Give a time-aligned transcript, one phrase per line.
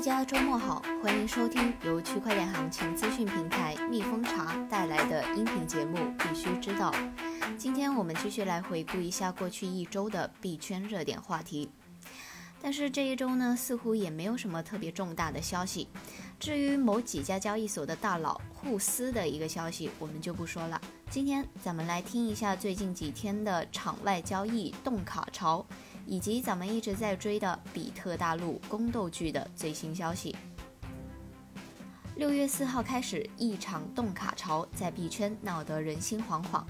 [0.00, 6.90] 大家周末好，欢迎收听由区块链行情资讯平台蜜蜂茶带来的音频节目《必须知道》。
[7.58, 11.68] 今天我们继续来回顾一下过去一周的币圈热点话题。
[12.62, 15.86] 但是这一周呢，似乎也没有什么特别重大的消息。
[16.38, 20.80] 至于某几家交易所的大佬互撕的一个消息，我们就不说了。
[21.10, 25.66] 今天咱们来听一下最近几天的场外交易冻卡潮。
[26.10, 30.34] 以及咱们一直在追的比特大陆宫斗剧的最新消息。
[32.16, 36.64] 六月四号开始，一场冻卡潮在币圈闹得人心惶惶。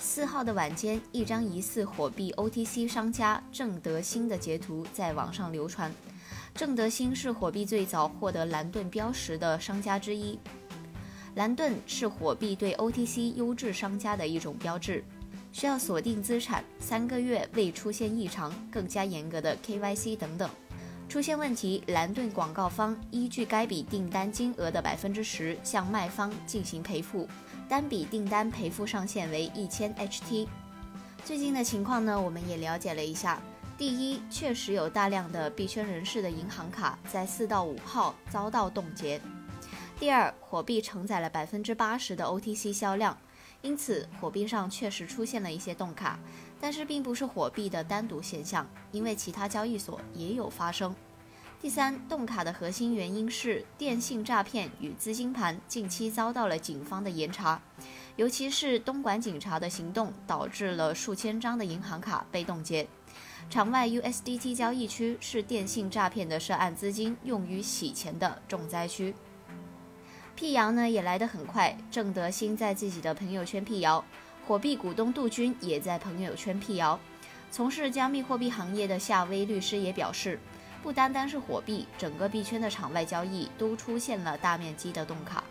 [0.00, 5.90] 四号的晚间，一张疑似火币 OTC 商家郑德兴的截图在网上流传。
[6.52, 10.36] 郑德兴是火币最早获得蓝盾标识的商家之一。
[11.36, 15.04] 蓝盾是火币对 OTC 优质商家的一种标志。
[15.52, 20.48] 需要锁定资产三个月未出现异常，更加严格的 KYC 等等。
[21.08, 27.28] 出现问题，蓝盾广告方依据该笔订单金额的百分之十向卖方进行赔付，
[27.68, 30.48] 单笔订单赔付上限为一千 HT。
[31.24, 33.40] 最近的情况呢，我们也了解了一下。
[33.78, 39.20] 第一，确实有大量的币圈人士的银行卡在四到五号遭到冻结。
[40.00, 43.16] 第二，火币承载了百分之八十的 OTC 销量。
[43.62, 46.18] 因此，火币上确实出现了一些冻卡，
[46.60, 50.94] 但是并不是火币的单独现象，因为其他交易所也有发生。
[51.60, 57.60] 第三，冻卡的核心原因是电信诈骗与资金盘近期遭到了警方的严查，
[58.14, 62.86] 尤其是东莞警察的行动导致了数千张的银行卡被冻结。
[63.48, 69.14] 场外 USDT 交易区是电信诈骗的涉案资金用于洗钱的重灾区。
[70.36, 74.04] 辟谣呢也来得很快，郑德兴在自己的朋友圈辟谣，
[74.46, 77.00] 火币股东杜军也在朋友圈辟谣。
[77.50, 80.38] 从事加密货币行业的夏威律师也表示，
[80.82, 85.42] 不单单是火币，整个币圈的场外交易都出现了大面积的冻卡。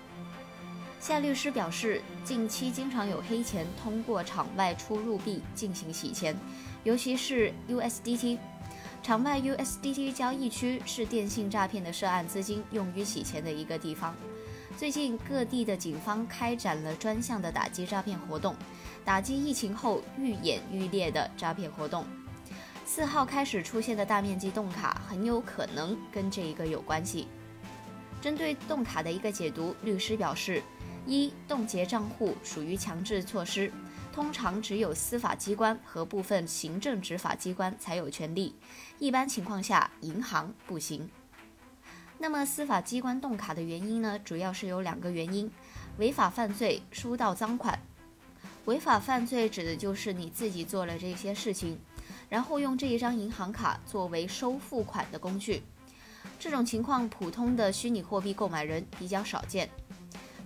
[1.00, 6.38] 夏律师表示，近期经常有黑钱通过场外出入币进行洗钱，
[6.84, 8.38] 尤其是 USDT。
[9.01, 14.16] 场外 USDT 交易区是电信诈骗的涉案资金用于洗钱的一个地方。
[14.78, 18.53] 最近各地的警方开展了专项的打击诈骗活动，
[19.06, 22.06] 打击疫情后愈演愈烈的诈骗活动。
[22.86, 27.30] 四号开始出现的大面积冻卡，很有可能跟这一个有关系。
[28.22, 30.62] 针对冻卡的一个解读，律师表示：
[31.07, 33.72] 一、冻结账户属于强制措施，
[34.12, 38.53] 通常只有司法机关和部分行政执法机关才有权利，
[39.00, 41.09] 一般情况下银行不行。
[42.18, 44.18] 那么司法机关冻卡的原因呢？
[44.24, 45.52] 主要是有两个原因：
[45.98, 47.78] 违法犯罪、收到赃款。
[48.66, 51.78] 违法犯罪指的就是你自己做了这些事情，
[52.30, 55.62] 然后用这一张银行卡作为收付款的工具。
[56.40, 59.70] 这种情况，普通的虚拟货币购买人比较少见。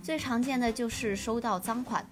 [0.02, 2.04] 最常见的就是收到赃款。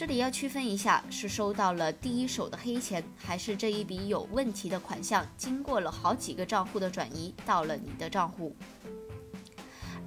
[0.00, 8.56] 这里要区分一下，是收到了第一手的黑钱，还是这一笔有问题的款项经过了好几个账户的转移到了你的账户。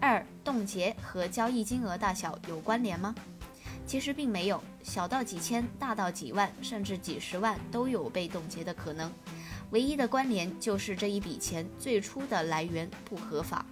[0.01, 3.13] 二冻结和交易金额大小有关联吗？
[3.85, 9.13] 其实并没有，小到几千，大到几万，甚至几十万都有被冻结的可能。
[9.69, 13.63] 唯一的关联就是这一笔钱最初的来源不合法。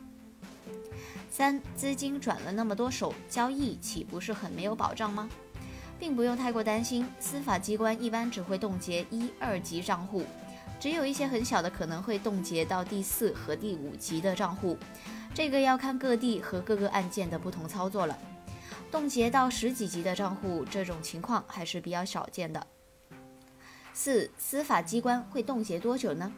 [1.32, 5.28] 三资金转了那么多手，交易岂不是很没有保障吗？
[6.02, 10.26] 并不用太过担心，司法机关一般只会冻结一二级账户，
[10.80, 14.76] 只有一些很小的可能会冻结到第四和第五级的账户。
[15.32, 18.18] 这个要看各地和各个案件的不同操作了。
[18.90, 22.66] 冻结到十几级的账户，这种情况还是比较少见的。
[23.94, 26.34] 四，司法机关会冻结多久呢？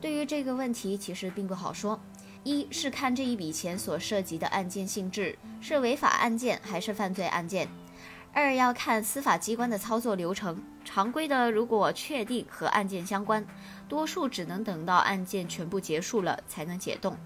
[0.00, 2.00] 对于这个问题，其实并不好说。
[2.42, 7.68] 一是看这一笔钱所涉及的案件性质，是违法案件还是犯罪案件。
[8.34, 10.62] 二要看司法机关的操作流程。
[10.84, 13.46] 常规的，如果确定和案件相关，
[13.88, 17.16] 多数只能等到案件全部结束了才能解冻。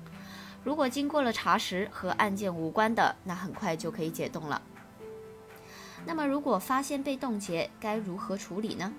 [0.65, 4.61] 如果经过了查实和案件无关的，那很快就可以解冻了。
[6.05, 8.93] 那么，如果发现被冻结，该如何处理呢？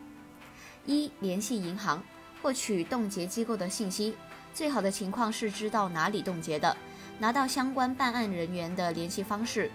[0.86, 2.02] 一、联系银行，
[2.42, 4.16] 获取冻结机构的信息。
[4.54, 6.76] 最好的情况是知道哪里冻结的，
[7.20, 9.70] 拿到相关办案人员的联系方式。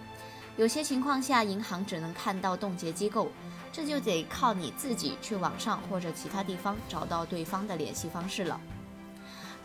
[0.57, 3.29] 有些情况下，银行只能看到冻结机构，
[3.73, 8.61] 这就得靠你自己去网上或者其他地方找到对方的联系方式了。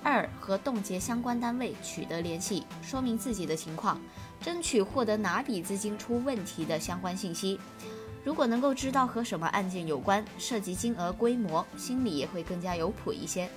[0.02, 4.00] 二和冻结相关单位取得联系，说明自己的情况，
[4.42, 7.60] 争取获得哪笔资金出问题的相关信息。
[8.24, 13.50] 如果能够知道和什么案件有关，涉及金额规模，心里也会更加有谱一些。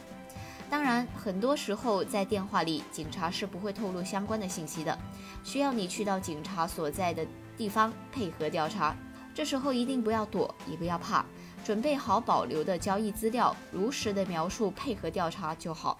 [0.70, 4.96] 当然，很多时候在电话里，警察是不会透露相关的信息的，
[5.42, 7.26] 需要你去到警察所在的
[7.56, 8.96] 地方配合调查。
[9.34, 11.24] 这时候一定不要躲，也不要怕，
[11.64, 15.98] 准备好保留的交易资料，如实的描述，配合调查就好。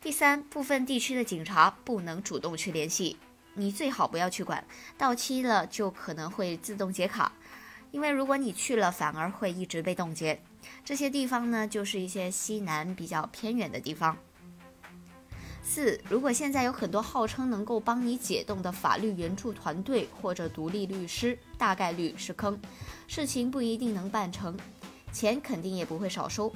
[0.00, 3.18] 第三，部分地区的警察不能主动去联系，
[3.52, 4.64] 你最好不要去管，
[4.96, 7.32] 到期了就可能会自动解卡，
[7.90, 10.40] 因为如果你去了，反而会一直被冻结。
[10.84, 14.16] 这些地方呢，就是一些西南比较偏远的地方。
[15.62, 22.58] 四，如果现在有很多号称能够帮你解冻的法律援助团队或者独立律师，大概率是坑，
[23.06, 24.56] 事情不一定能办成，
[25.12, 26.50] 钱肯定也不会少收。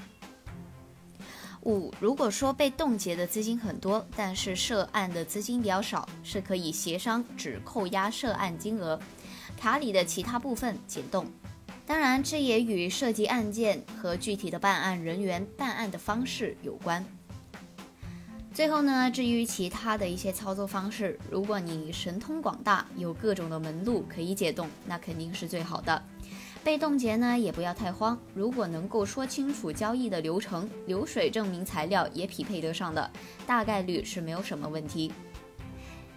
[1.65, 8.99] 五，如果说被冻结的资金很多，但是涉案的资金比较少，是可以协商只扣押涉案金额，
[9.59, 11.31] 卡里的其他部分解冻。
[11.87, 17.05] 当然，这也与涉及案件和具体的办案人员办案的方式有关。
[18.55, 26.03] 最后呢，至于其他的一些操作方式，如果你神通广大，有各种的门路可以解冻，那肯定是最好的。
[26.63, 28.17] 被冻结呢，也不要太慌。
[28.35, 33.11] 如果能够说清楚交易的流程、流水证明材料也匹配得上的，
[33.47, 35.11] 大概率是没有什么问题。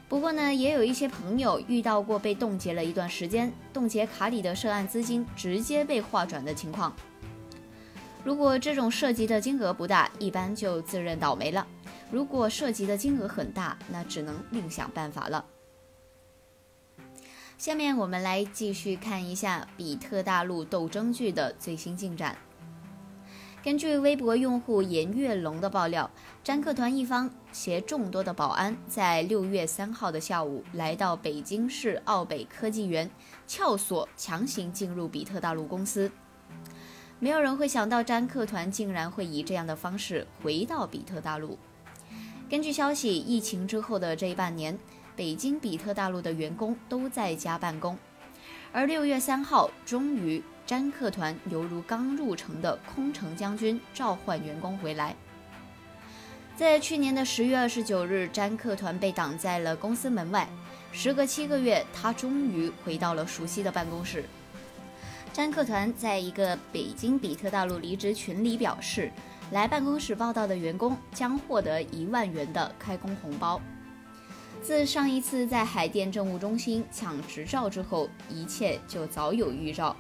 [0.07, 6.95] 不过呢，也有一些朋友遇到过被冻结了一段时间，冻结卡里的涉案资金直接被划转的情况。
[8.23, 11.65] 如果这种涉及的金额不大，一般就自认倒霉了；
[12.11, 15.43] 如果涉及的金额很大，那只能另想办法了。
[17.57, 22.37] 下面我们来继续看一下比特大陆斗争剧的最新进展。
[23.65, 26.07] 根据微博用户严月龙的爆料，
[26.43, 33.09] 詹克团一方携众多的保安，在六月三号的下午来到北京市奥北科技园，
[33.47, 36.11] 撬锁强行进入比特大陆公司。
[37.17, 41.57] 没有人会想到詹克团竟然会以这样的方式回到比特大陆。
[42.47, 44.77] 根据消息，疫情之后的这半年。
[45.15, 47.97] 北京比特大陆的员工都在家办公，
[48.73, 55.15] 而六月三号，终于詹克团犹如刚入城的空城将军召唤员工回来。
[56.55, 60.47] 在去年的十月二十九日，詹克团被挡在了公司门外。
[60.91, 64.23] 时隔七个月，他终于回到了熟悉的办公室。
[65.33, 69.11] 詹克团在一个北京比特大陆离职群里表示，
[69.51, 73.61] 来办公室报道的员工将获得一万元的开工红包。
[74.63, 79.95] 自上一次在海淀政务中心抢执照之后，一切就早有预兆。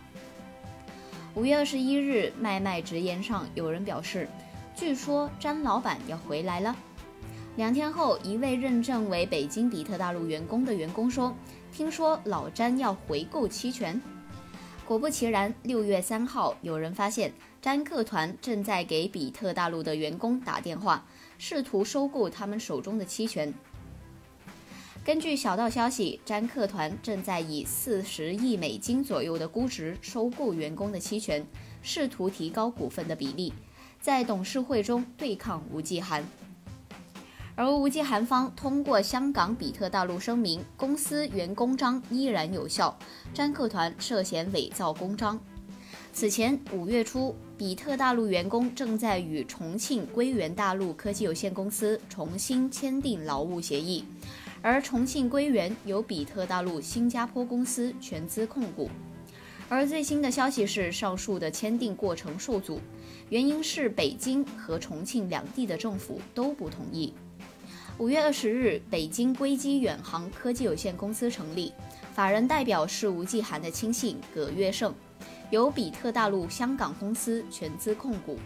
[1.35, 4.25] 五月二十一日，麦麦直言上有人表示，
[4.73, 6.73] 据说詹老板要回来了。
[7.57, 11.35] 两天后，一位认证为北京比特大陆员工的员工说，
[11.73, 14.01] 听说老詹要回购期权。
[14.87, 21.03] 果不其然，六月三号，有人发现詹克团正在给比特大陆的员工打电话，
[21.37, 23.53] 试图收购他们手中的期权。
[25.05, 31.45] 根据小道消息，詹克团正在以四十亿美金左右的估值收购员工的期权，
[31.83, 33.53] 试图提高股份的比例，
[34.01, 36.25] 在董事会中对抗吴继涵。
[37.53, 42.97] 而吴继涵方通过香港比特大陆声明，公司原公章依然有效，
[43.31, 45.39] 詹克团涉嫌伪造公章。
[46.11, 54.03] 此前五月初，比特大陆员工正在与重庆归元大陆科技有限公司重新签订劳务协议。
[54.67, 58.89] 而重庆归元由比特大陆新加坡公司全资控股，
[59.69, 62.81] 而最新的消息是，上述的签订过程受阻，
[63.29, 67.13] 原因是北京和重庆两地的政府都不同意。
[67.99, 71.71] 五月二十日，北京硅基远航科技有限公司成立，
[72.15, 74.91] 法人代表是吴继涵的亲信葛月胜，
[75.51, 78.39] 由比特大陆香港公司全资控股。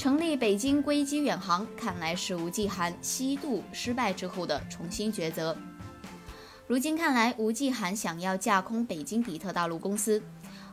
[0.00, 5.54] 成立北京硅基远航，看来是吴继涵西渡失败之后的重新抉择。
[6.66, 10.22] 如今看来，吴继涵想要架空北京比特大陆公司。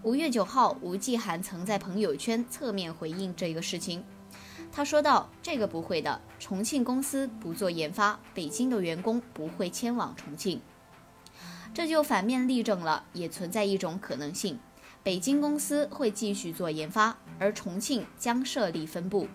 [0.01, 4.01] 五月九号，吴继涵曾在朋友圈侧面回应这个事情，
[4.72, 10.62] 他说道：“这个不会的，重庆公司不做研发，北京的员工不会迁往重庆。”
[11.75, 14.57] 这就反面例证了，也存在一种可能性。
[15.03, 19.27] 北京公司会继续做研发，而重庆将设立分部。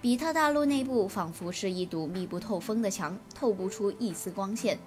[0.00, 4.78] 比特大陆内部仿佛是一堵密不透风的墙，透不出一丝光线。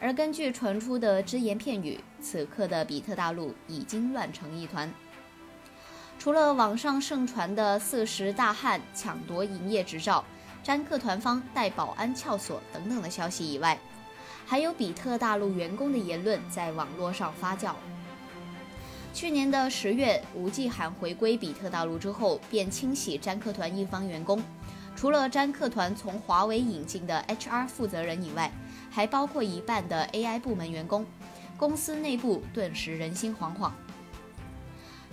[0.00, 4.92] 而根据传出的只言片语，此刻的比特大陆已经乱成一团。
[6.18, 10.24] 除了网上盛传的四十大汉抢夺营业执照、
[10.64, 13.78] 詹克团方带保安撬锁等等的消息以外，
[14.44, 17.72] 还有比特大陆员工的言论在网络上发酵。
[19.16, 24.42] 去年的十月，吴继涵回归比特大陆之后，便清洗占客团一方员工，
[24.94, 28.52] 除了占客团从华为引进的 HR 负责人以外，
[28.90, 31.06] 还包括一半的 AI 部门员工。
[31.56, 33.70] 公司内部顿时人心惶惶。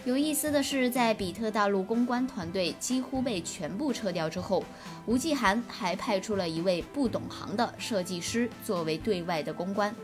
[0.04, 4.66] 有意思的是，在比特大陆公关团队几乎被全部撤掉之后，
[5.06, 9.96] 吴继涵还派出了一位不懂行的设计师作为对外的公关。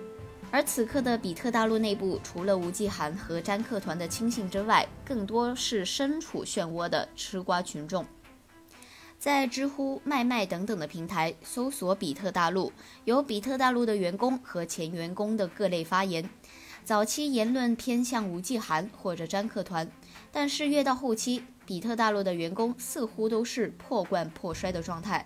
[0.52, 8.06] 而此刻的比特大陆内部，除了吴继涵和詹克团的亲信之外，更多是身处漩涡的吃瓜群众。
[9.20, 12.72] 在知乎、卖卖等等的平台搜索“比特大陆”，
[13.06, 16.28] 有比特大陆的员工和前员工的各类发言。
[16.84, 19.88] 早期言论偏向吴继涵或者詹克团，
[20.32, 25.24] 但是越到后期，比特大陆的员工似乎都是破罐破摔的状态。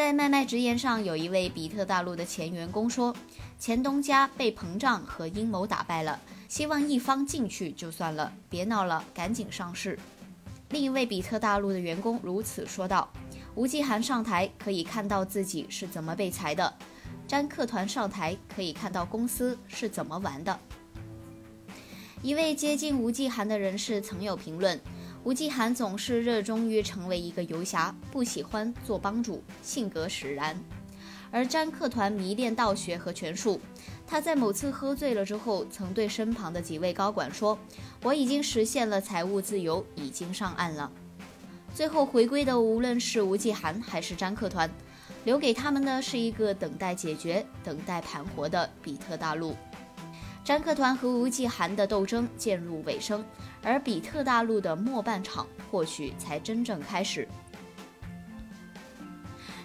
[0.00, 3.14] 在麦麦直言上，有一位比特大陆的前员工说
[3.60, 9.98] ：“前东家被膨胀和阴谋打败了，希望一方进去就算了，别闹了，赶紧上市。”
[10.70, 13.12] 另一位比特大陆的员工如此说道
[13.54, 16.72] ：“吴继涵上台，可以看到自己是怎么被裁的。”
[17.28, 20.58] 詹克团上台，可以看到公司是怎么玩的。
[22.22, 24.80] 一位接近吴继涵的人士曾有评论：
[25.22, 30.56] 吴继涵总是热衷于成为一个游侠，不喜欢做帮主，性格使然；
[31.30, 33.60] 而詹克团迷恋道学和权术。
[34.06, 37.58] 他在某次喝醉了之后，曾对身旁的几位高管说
[38.02, 40.90] ：“我已经实现了财务自由，已经上岸了。”
[41.74, 44.68] 最后回归的，无论是吴继涵还是詹克团。
[45.24, 49.54] 留给他们的是一个等待解决、等待盘活的比特大陆。
[50.42, 53.22] 詹克团和吴继涵的斗争渐入尾声，
[53.62, 57.26] 而比特大陆的末半场或许才真正开始。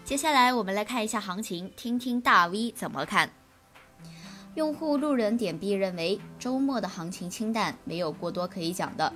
[0.04, 3.30] 接下来我们来看一下行情，听听大 V 怎么看。
[4.56, 9.12] 用户路人点币认为，周末的行情清淡，没有过多可以讲的，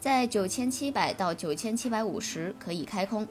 [0.00, 3.26] 在九千七百到九千七百五十可以开空，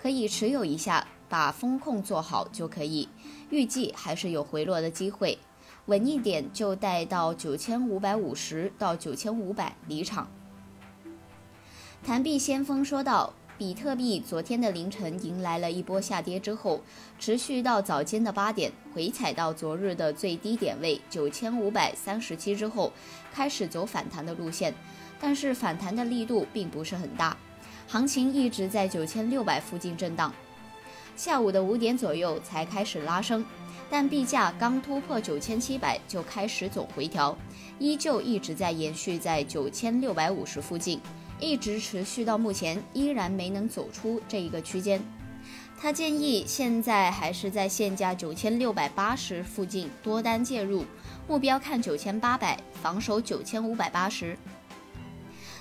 [0.00, 1.06] 可以持有一下。
[1.30, 3.06] 把风控做好就可以，
[3.50, 5.36] 预计还是有回落的机会，
[5.88, 10.28] 稳一点就带到九千五百五十到九千五百离场。
[12.04, 16.82] 谈币先锋说道：“比特币昨天的凌晨迎来了一波下跌之后，
[17.18, 22.92] 持续到早间的八点，回踩到昨日的最低点位九千五百三十七之后，
[23.32, 24.74] 开始走反弹的路线，
[25.18, 27.34] 但是反弹的力度并不是很大，
[27.86, 30.30] 行情一直在九千六百附近震荡。”
[31.16, 33.44] 下午的五点左右才开始拉升，
[33.90, 37.36] 但币价刚突破九千七百就开始走回调，
[37.78, 41.00] 依旧一直在延续在九千六百五十附近，
[41.40, 45.02] 一直持续到目前依然没能走出这一个区间。
[45.80, 50.84] 他建议现在还是在现价九千六百八十附近多单介入，
[51.26, 54.36] 目标看九千八百，防守九千五百八十。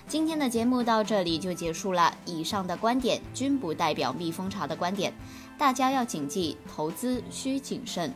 [0.08, 5.14] 今天的节目到这里就结束了，以上的观点均不代表蜜蜂巢的观点。
[5.58, 8.14] 大家要谨记，投资需谨慎。